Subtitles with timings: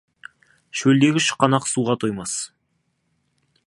[0.81, 2.37] Шөлдегі шұқанақ суға тоймас.